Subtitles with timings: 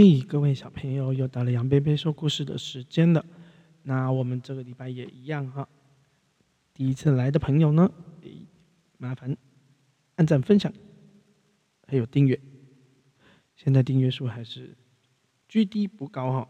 [0.00, 3.26] 嘿，各位小朋友，又到了杨贝贝说故事的时间了。
[3.82, 5.68] 那我们这个礼拜也一样哈。
[6.72, 7.90] 第一次来的朋友呢，
[8.96, 9.36] 麻烦
[10.14, 10.72] 按赞、分享，
[11.88, 12.40] 还有订阅。
[13.56, 14.72] 现在订阅数还是
[15.48, 16.48] 居低不高哈，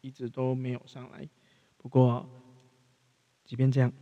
[0.00, 1.28] 一直都没有上来。
[1.78, 2.24] 不过，
[3.44, 3.92] 即便这样，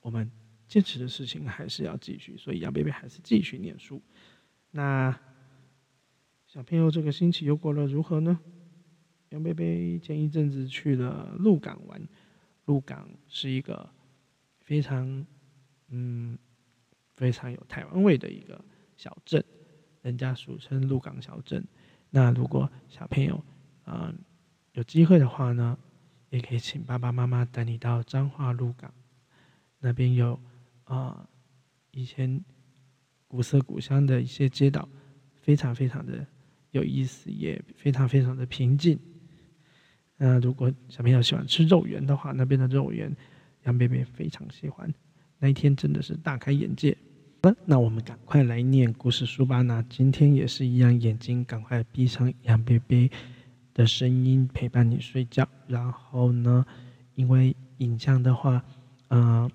[0.00, 0.30] 我们
[0.66, 4.00] 坚持的事情还是要继续，所以杨贝贝还是继续念书。
[4.70, 5.14] 那。
[6.54, 8.38] 小朋友这个星期又过得如何呢？
[9.30, 12.00] 杨贝贝前一阵子去了鹿港玩，
[12.66, 13.90] 鹿港是一个
[14.60, 15.26] 非常
[15.88, 16.38] 嗯
[17.16, 18.64] 非常有台湾味的一个
[18.96, 19.44] 小镇，
[20.02, 21.66] 人家俗称鹿港小镇。
[22.08, 23.44] 那如果小朋友
[23.82, 24.14] 啊
[24.74, 25.76] 有机会的话呢，
[26.30, 28.94] 也可以请爸爸妈妈带你到彰化鹿港
[29.80, 30.38] 那边有
[30.84, 31.28] 啊
[31.90, 32.40] 以前
[33.26, 34.88] 古色古香的一些街道，
[35.42, 36.24] 非常非常的。
[36.74, 38.98] 有意思，也非常非常的平静。
[40.16, 43.14] 那如果小朋友喜欢吃肉圆的话，那边的肉圆，
[43.62, 44.92] 杨贝贝非常喜欢。
[45.38, 46.96] 那一天真的是大开眼界。
[47.44, 49.62] 好了，那我们赶快来念故事书吧。
[49.62, 53.08] 那今天也是一样，眼睛赶快闭上，杨贝贝
[53.72, 55.48] 的声音陪伴你睡觉。
[55.68, 56.66] 然后呢，
[57.14, 58.64] 因为影像的话，
[59.10, 59.48] 嗯，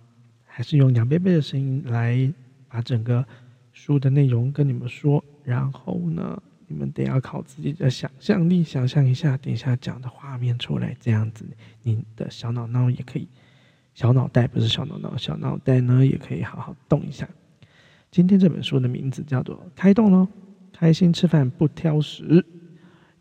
[0.46, 2.34] 还是用杨贝贝的声音来
[2.70, 3.26] 把整个
[3.74, 5.22] 书的内容跟你们说。
[5.44, 6.42] 然后呢？
[6.72, 11.44] 你们得要靠自己的想象力，想象一下等一下讲的画面出来，这样子，
[11.82, 13.28] 你的小脑脑也可以，
[13.96, 17.28] 小脑袋不是小脑脑，小脑袋呢也可以好好动一下。
[18.12, 20.28] 今天这本书的名字叫做《开动喽，
[20.72, 22.24] 开心吃饭不挑食》，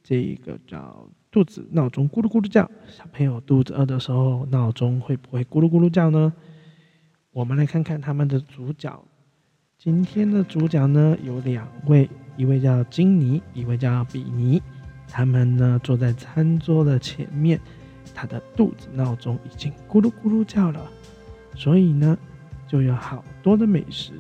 [0.03, 6.31] 这个叫肚子闹钟咕噜咕噜叫，小朋友肚子饿的时候，闹钟会不会咕噜咕噜叫呢？
[7.31, 9.03] 我们来看看他们的主角。
[9.79, 12.11] 今天的主角呢有两位。
[12.39, 14.63] 一位叫金尼，一位叫比尼，
[15.09, 17.61] 他们呢坐在餐桌的前面，
[18.15, 20.81] 他的肚子闹钟已经咕噜咕噜叫了，
[21.57, 22.17] 所以呢
[22.69, 24.13] 就有好多的美食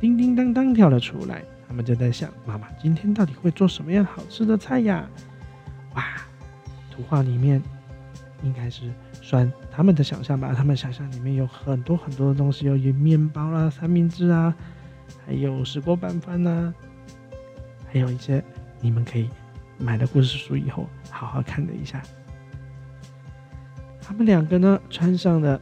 [0.00, 1.44] 叮叮当当跳了出来。
[1.68, 5.06] 他们就在想，妈妈今天到底会做什么样好吃的菜呀？
[5.94, 6.02] 哇，
[6.90, 7.62] 图画里面
[8.42, 14.52] 应该是算他们的想象吧，他们想象里面有很多很多的东西，有面包啦、三明治啊，
[15.26, 16.74] 还有石锅拌饭呐。
[17.92, 18.42] 还有一些
[18.80, 19.28] 你们可以
[19.78, 22.02] 买了故事书以后好好看的一下。
[24.00, 25.60] 他们两个呢穿上了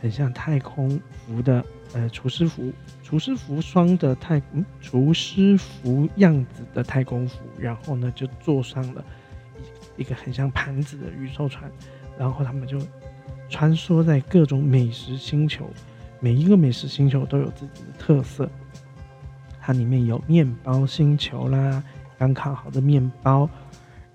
[0.00, 2.72] 很像太空服的呃厨师服，
[3.02, 9.04] 厨师服装的太嗯厨师服样子的太空服，然后呢就坐上了
[9.96, 11.70] 一一个很像盘子的宇宙船，
[12.16, 12.80] 然后他们就
[13.48, 15.68] 穿梭在各种美食星球，
[16.20, 18.48] 每一个美食星球都有自己的特色。
[19.68, 21.84] 它里面有面包星球啦，
[22.18, 23.46] 刚烤好的面包，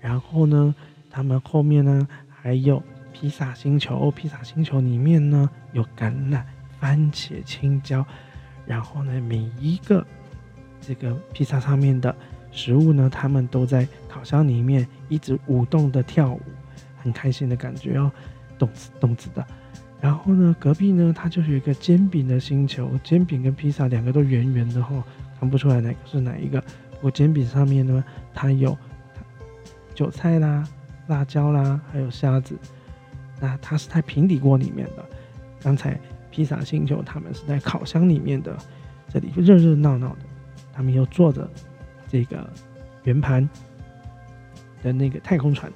[0.00, 0.74] 然后呢，
[1.08, 2.82] 他们后面呢还有
[3.12, 6.42] 披萨星球，披萨星球里面呢有橄榄、
[6.80, 8.04] 番茄、青椒，
[8.66, 10.04] 然后呢每一个
[10.80, 12.12] 这个披萨上面的
[12.50, 16.40] 食物呢，他们都在烤箱里面一直舞动的跳舞，
[17.00, 18.10] 很开心的感觉哦，
[18.58, 19.46] 动次动次的。
[20.00, 24.92] 然后呢，隔壁呢它就是一个煎饼的星球，煎饼跟披萨两个都圆圆的哈。
[25.38, 26.60] 看不出来哪个是哪一个。
[26.92, 28.02] 不过煎饼上面呢，
[28.32, 28.76] 它有
[29.94, 30.66] 韭菜啦、
[31.08, 32.56] 辣椒啦，还有虾子。
[33.40, 35.04] 那它是在平底锅里面的。
[35.60, 35.98] 刚才
[36.30, 38.56] 披萨星球他们是在烤箱里面的，
[39.08, 40.18] 这里热热闹闹的。
[40.72, 41.48] 他们又坐着
[42.08, 42.48] 这个
[43.04, 43.48] 圆盘
[44.82, 45.70] 的那个太空船，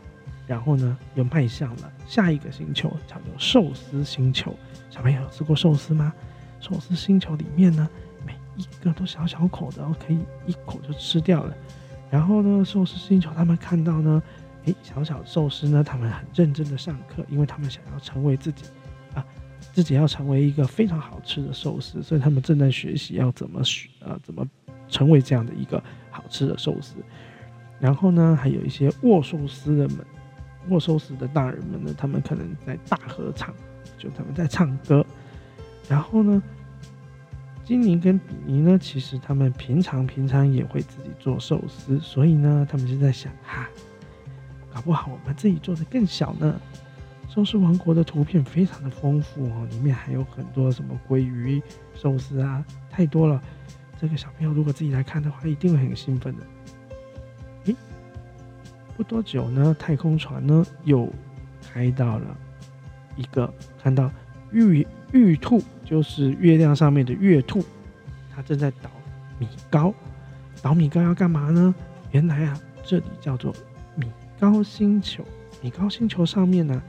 [0.46, 4.54] 然后呢又迈向了下一个星球，叫做寿司星球。
[4.90, 6.12] 小朋友吃过寿司吗？
[6.60, 7.88] 寿司星球里面呢？
[8.58, 11.56] 一个都小小口的，然后可以一口就吃掉了。
[12.10, 14.22] 然后呢，寿司星球他们看到呢，
[14.64, 18.64] 诶，小小寿司呢，他们很认真的上课，因为他们想要成为自己
[19.14, 19.24] 啊，
[19.72, 24.44] 自己要成为一个非常好吃的寿司，所以他们正在学习要怎么学啊，怎么
[24.88, 26.96] 成为这样的一个好吃的寿司。
[27.78, 29.98] 然后呢，还有一些握寿司的们，
[30.70, 33.54] 握寿司的大人们呢，他们可能在大合唱，
[33.96, 35.06] 就他们在唱歌。
[35.88, 36.42] 然后呢？
[37.68, 43.68] 金尼跟比尼呢，其实他们平常平常也会自己做寿司，所以呢，他们就在想哈，
[44.72, 46.58] 搞不好我们自己做的更小呢。
[47.28, 51.62] 寿司王国的图片非常的丰富哦，里面还有很多什么鲑鱼
[51.94, 53.38] 寿司啊，太多了。
[54.00, 56.46] 这个小朋友如果自己来看的话，一定会很兴奋的。
[57.66, 57.76] 诶，
[58.96, 61.06] 不多久呢，太空船呢又
[61.70, 62.34] 开到了
[63.14, 64.10] 一个看到
[64.52, 65.62] 玉玉兔。
[65.84, 67.64] 就是月亮上面的月兔，
[68.30, 68.90] 它正在捣
[69.38, 69.94] 米糕。
[70.60, 71.74] 捣米糕要干嘛呢？
[72.10, 73.54] 原来啊，这里叫做
[73.94, 74.06] 米
[74.38, 75.24] 糕星球。
[75.62, 76.82] 米糕星球上面呢，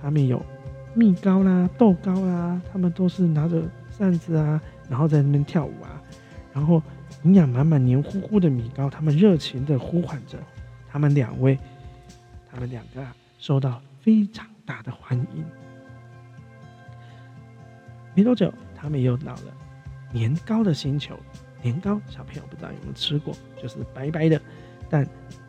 [0.00, 0.40] 他们有
[0.94, 3.60] 蜜糕啦、豆糕啦，他们都是拿着
[3.90, 6.00] 扇子啊，然后在那边跳舞啊，
[6.52, 6.80] 然后
[7.24, 10.38] 营养满满、黏糊糊的米糕，他们热情的呼唤着
[10.88, 11.58] 他们两位，
[12.52, 15.44] 他们两个啊，受到非常大的欢迎。
[18.14, 19.54] 没多久，他们又到了
[20.12, 21.18] 年糕的星球。
[21.62, 24.40] 年糕，小朋友不知道有没有吃过，就是白白的，
[24.88, 25.04] 但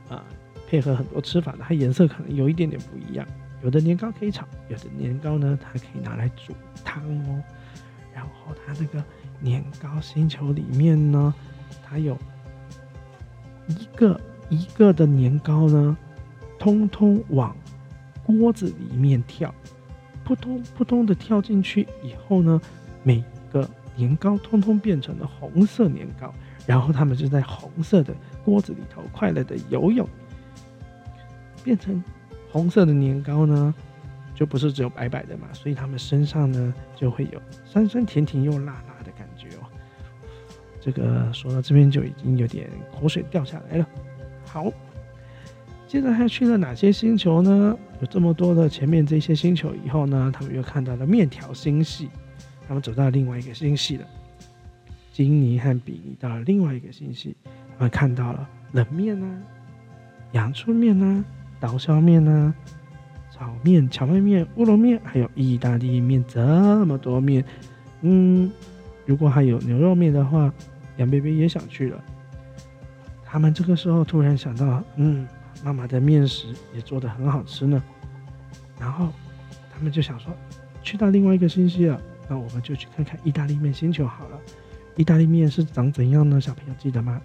[0.09, 0.23] 啊。
[0.67, 3.25] 配合很多吃法，它颜色可能有一点点不一样。
[3.62, 6.53] 有的年糕可以炒，有的年糕呢，它可以拿来煮
[6.83, 7.44] 汤哦。
[8.12, 9.01] 然后它那个
[9.39, 11.31] 年糕星球里面呢，
[11.83, 12.17] 它有
[13.67, 14.19] 一个
[14.50, 15.95] 一个的年糕呢，
[16.57, 17.56] 通通往
[18.23, 19.53] 锅子里面跳，
[20.25, 22.60] 扑通扑通的跳进去以后呢，
[23.04, 23.24] 每
[23.54, 26.33] 个年糕通通变成了红色年糕，
[26.66, 28.13] 然后他们就在红色的
[28.44, 30.06] 锅子里头快乐的游泳。
[31.63, 32.04] 变成
[32.51, 33.74] 红色的年糕呢，
[34.33, 39.62] 就不是只有白白的嘛，所以他们身上呢就会有酸酸甜甜又辣辣的感觉哦。
[40.81, 43.88] 这个说到这边就已经有点口水掉下来了。
[44.45, 44.72] 好，
[45.95, 47.74] 接着还去了哪些星球呢？
[48.01, 52.09] 有这么多的前面这些星球以后呢，他们又看到了面条星系，
[52.68, 54.06] 他们走到另外一个星系了。
[55.13, 57.33] 金尼和比尼到了另外一个星系，
[57.77, 59.42] 他们看到了冷面啊，
[60.33, 61.24] 阳春面啊。
[61.62, 62.53] 刀削面呢，
[63.31, 67.41] 炒面、荞麦面、乌龙面，还有意大利面，这么多面。
[68.01, 68.51] 嗯，
[69.06, 70.53] 如果还有牛肉面的话，
[70.98, 72.03] 杨贝贝也想去了。
[73.24, 75.25] 他们这个时候突然想到，嗯，
[75.65, 77.81] 妈妈的面食也做的很好吃呢。
[78.79, 79.12] 然后
[79.73, 80.31] 他们就想说，
[80.83, 84.39] 去到另外一个星系了，那我们就去看看意大利面星球好了。
[84.95, 86.39] 意大利面是长怎样呢？
[86.39, 87.19] 小朋友记得吗？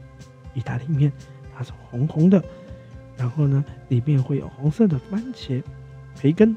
[0.54, 1.12] 意大利面
[1.54, 2.42] 它是红红的。
[3.14, 5.62] 然后呢，里面会有红色的番茄、
[6.16, 6.56] 培根，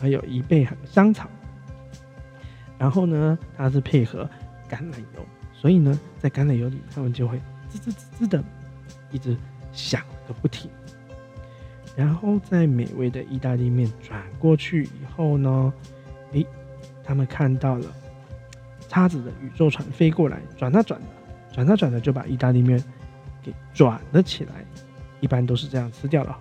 [0.00, 1.28] 还有一倍香草。
[2.78, 4.24] 然后呢，它是配合
[4.70, 7.38] 橄榄油，所以呢，在橄榄油里，他们就会
[7.68, 8.42] 滋滋滋滋的
[9.10, 9.36] 一直
[9.70, 10.70] 响个不停。
[11.96, 15.72] 然后在美味的意大利面转过去以后呢，
[16.32, 16.46] 诶，
[17.04, 17.86] 他们看到了
[18.88, 21.06] 叉子的宇宙船飞过来，转啊转的，
[21.52, 22.82] 转啊转的，就把意大利面
[23.42, 24.64] 给转了起来。
[25.20, 26.38] 一般都是这样吃掉了。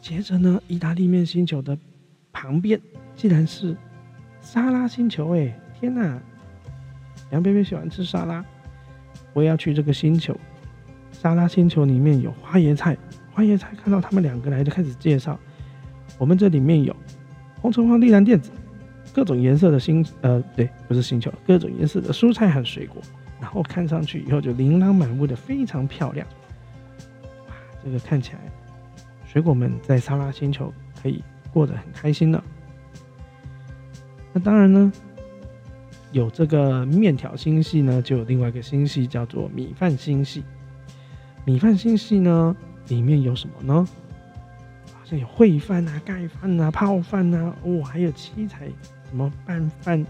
[0.00, 1.76] 接着呢，意大利面星球的
[2.32, 2.80] 旁边
[3.16, 3.76] 竟然是
[4.40, 6.20] 沙拉星球，哎，天哪！
[7.30, 8.44] 杨贝贝喜欢吃沙拉，
[9.32, 10.38] 我也要去这个星球。
[11.10, 12.96] 沙拉星球里面有花椰菜，
[13.34, 15.38] 花椰菜看到他们两个来就开始介绍，
[16.18, 16.94] 我们这里面有
[17.60, 18.52] 红橙黄绿蓝靛紫
[19.12, 23.02] 各种颜色的星，呃，对，不是星球，各种颜色的蔬菜和水果，
[23.40, 26.24] 然后看上去以后就琳琅满目的，非常漂亮。
[27.48, 27.54] 哇
[27.84, 28.38] 这个看起来，
[29.26, 30.72] 水果们在沙拉星球
[31.02, 31.22] 可以
[31.52, 32.42] 过得很开心呢。
[34.32, 34.92] 那当然呢，
[36.12, 40.44] 有这个面条星系呢，就有另外一个星系叫做米饭星系。
[41.44, 42.56] 米饭星系呢，
[42.88, 43.86] 里面有什么呢？
[44.92, 48.66] 好像有烩饭啊、盖饭啊、泡饭啊，哦，还有七彩
[49.08, 50.04] 什么拌饭、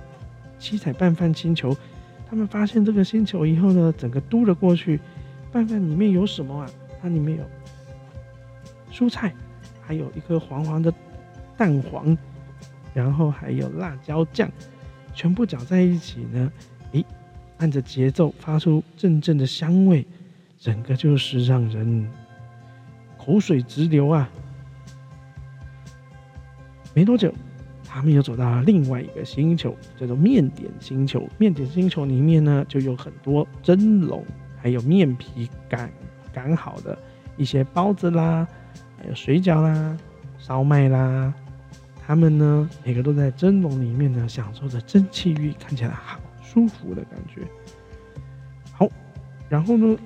[0.59, 1.77] 七彩拌饭星球。
[2.29, 5.01] 他们发现这个星球以后呢，整个嘟了过去。
[5.53, 6.71] 拌饭里面有什么啊？
[7.01, 7.45] 它里面有。
[8.93, 9.33] 蔬菜，
[9.81, 10.93] 还有一颗黄黄的
[11.57, 12.17] 蛋黄，
[12.93, 14.51] 然后还有辣椒酱，
[15.13, 16.53] 全部搅在一起呢。
[16.93, 17.05] 诶，
[17.59, 20.07] 按着节奏发出阵阵的香味，
[20.59, 22.09] 整个就是让人
[23.25, 24.29] 口水直流啊！
[26.93, 27.33] 没多久，
[27.87, 31.27] 他们又走到了另外一个星球，叫做面点星球。
[31.39, 34.23] 面点星球里面呢，就有很多蒸笼，
[34.59, 35.91] 还有面皮擀
[36.35, 36.99] 擀好的
[37.39, 38.47] 一些包子啦。
[38.99, 39.97] 还有水饺啦，
[40.37, 41.33] 烧麦啦，
[42.07, 47.41] 他们呢每个都在蒸笼里面呢，享受着蒸汽浴，看起来好舒服的感觉。
[48.73, 48.87] 好，
[49.49, 49.97] 然后呢，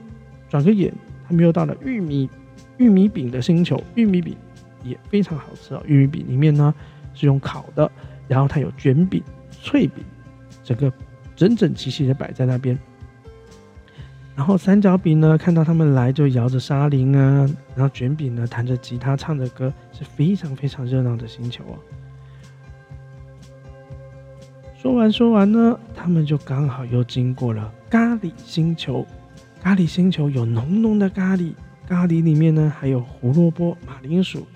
[0.49, 0.95] 转个眼，
[1.27, 2.31] 他们又到了玉米
[2.79, 4.37] 玉米饼的星球，玉米饼
[4.83, 5.83] 也非常好吃哦。
[5.87, 6.75] 玉米饼里面呢
[7.15, 7.91] 是用烤的，
[8.27, 10.03] 然后它有卷饼、脆饼，
[10.65, 10.93] 整个
[11.37, 12.79] 整整齐齐的摆在那边。
[14.35, 21.75] 然后三角饼呢，看到他们来就摇着沙铃啊，然后卷饼呢弹着吉他唱着歌，是非常非常热闹的星球哦。
[24.77, 29.05] 说完说完呢，他们就刚好又经过了咖喱星球。
[29.61, 31.53] 咖喱星球有浓浓的咖喱，
[31.89, 34.47] 咖喱里面呢还有胡萝卜、马铃薯、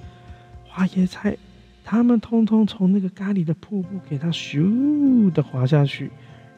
[0.69, 1.35] 花椰菜，
[1.83, 6.11] 他们通通从那个咖喱的瀑布给它咻的滑下去。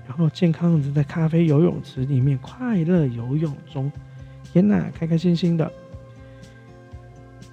[0.09, 3.91] 然后健康的在咖啡游泳池里面快乐游泳中，
[4.43, 5.71] 天哪，开开心心的。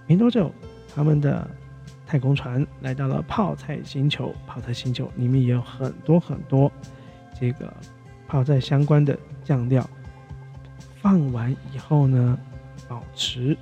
[0.07, 0.51] 没多久，
[0.95, 1.47] 他们的
[2.07, 4.33] 太空船来到了泡菜星球。
[4.47, 6.71] 泡菜星球里面也有很多很多
[7.39, 7.71] 这个
[8.27, 9.87] 泡菜相关的酱料。
[10.95, 12.37] 放完以后呢，
[12.91, 13.57] 保持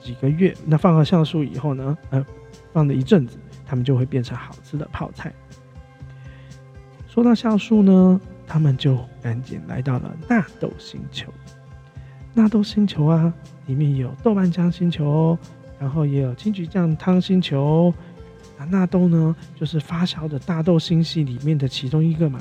[0.00, 0.56] 几个月。
[0.64, 2.24] 那放了酵素以后呢，呃，
[2.72, 3.36] 放了一阵子，
[3.66, 5.34] 它们就会变成好吃的泡菜。
[7.08, 11.32] 说到酵素呢，他们就赶紧来到了纳豆星球。
[12.32, 13.34] 纳豆星球啊，
[13.66, 15.36] 里面有豆瓣酱星球。
[15.80, 17.90] 然后也有金桔酱汤星球，
[18.58, 22.38] 那纳豆呢，就是发酵的大豆星系里面的其中一个嘛。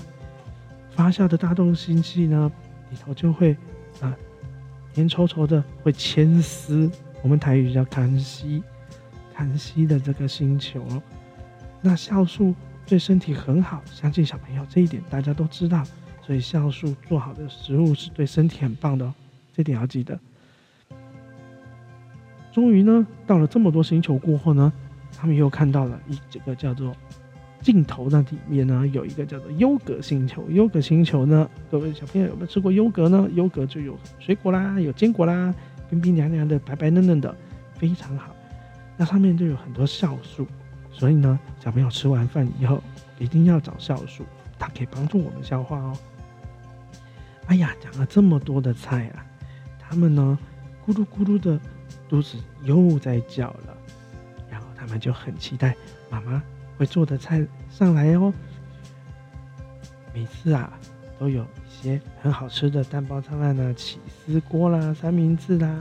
[0.92, 2.52] 发酵的大豆星系呢，
[2.92, 3.56] 里头就会
[4.02, 4.14] 啊，
[4.94, 6.90] 黏稠稠的，会牵丝。
[7.22, 8.64] 我们台语叫痰稀，
[9.36, 10.86] 痰稀的这个星球。
[11.82, 12.56] 那酵素
[12.86, 15.84] 对身体很好，相信小朋友这一点大家都知道。
[16.22, 19.14] 所以酵素做好的食物是对身体很棒的哦，
[19.54, 20.20] 这点要记得。
[22.52, 24.72] 终于呢，到了这么多星球过后呢，
[25.18, 26.96] 他们又看到了一这个叫做
[27.62, 30.46] 镜头那里面呢，有一个叫做优格星球。
[30.50, 33.30] 优格星球呢，各位小朋友有没有吃过优格呢？
[33.34, 35.54] 优格就有水果啦，有坚果啦，
[35.90, 37.36] 冰冰凉凉的，白白嫩嫩的，
[37.76, 38.36] 非常好。
[38.98, 40.48] 那上面就有很多酵素，
[40.92, 42.82] 所以呢，小朋友吃完饭以后
[43.18, 44.24] 一定要找酵素，
[44.58, 45.98] 它可以帮助我们消化哦。
[47.48, 49.26] 哎呀，讲了这么多的菜啊，
[49.80, 50.38] 他们呢，
[50.86, 51.60] 咕噜咕噜的。
[52.08, 53.78] 肚子又在叫了，
[54.50, 55.76] 然后他们就很期待
[56.10, 56.42] 妈妈
[56.80, 58.34] 会做的菜上来哦。
[60.14, 60.72] 每次啊，
[61.20, 65.78] 都有一些很好吃的蛋包汤啦、起司锅啦、三明治啦。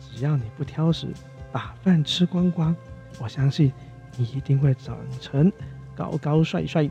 [0.00, 1.08] 只要你不挑食，
[1.52, 2.74] 把饭吃光光，
[3.20, 3.70] 我相信
[4.16, 5.52] 你一定会长成
[5.94, 6.88] 高高帅帅、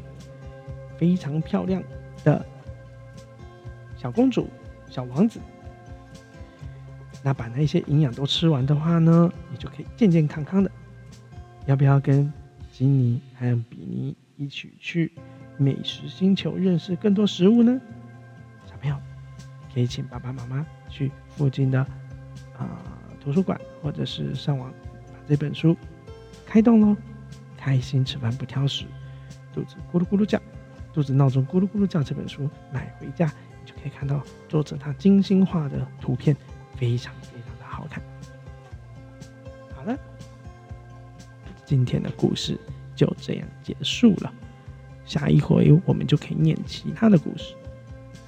[0.96, 1.82] 非常漂亮
[2.24, 2.46] 的
[3.98, 4.48] 小公主、
[4.88, 5.40] 小王子。
[7.24, 10.70] 那把那些营养都吃完的话呢，你就可以健健康康的。
[11.66, 12.32] 要不要跟
[12.78, 15.10] 吉尼还有比尼一起去
[15.58, 17.80] 美食星球认识更多食物呢？
[18.66, 18.98] 小朋友
[19.74, 21.80] 可以请爸爸妈妈去附近的
[22.58, 22.84] 啊
[23.22, 24.70] 图书馆，或者是上网
[25.08, 25.74] 把这本书
[26.46, 26.98] 开动喽。
[27.56, 28.84] 开心吃饭不挑食，
[29.54, 30.38] 肚子咕噜咕噜叫，
[30.94, 32.04] 肚子闹钟咕噜咕噜叫。
[32.04, 33.26] 这本书买回家，
[33.64, 36.36] 就可以看到作者他精心画的图片。
[36.76, 37.16] 非常
[41.66, 42.58] 今天的故事
[42.96, 44.32] 就这样结束了。
[45.06, 47.56] 下一回我们就可以念其他的故事。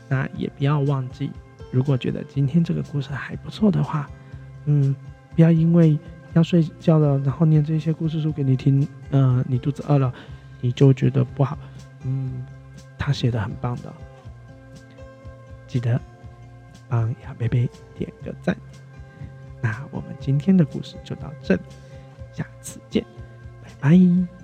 [0.09, 1.31] 那也不要忘记，
[1.71, 4.09] 如果觉得今天这个故事还不错的话，
[4.65, 4.95] 嗯，
[5.35, 5.97] 不要因为
[6.33, 10.13] 要睡觉了，然后念这些故事书给你听，呃，你肚子饿了，
[10.59, 11.57] 你就觉得不好。
[12.03, 12.45] 嗯，
[12.97, 13.93] 他写的很棒的，
[15.67, 15.99] 记得。
[16.89, 18.55] 帮亚贝贝点个赞，
[19.61, 21.61] 那我们今天的故事就到这里，
[22.31, 23.03] 下次见，
[23.87, 24.36] 拜。